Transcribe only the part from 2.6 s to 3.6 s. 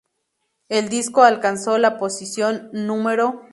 No.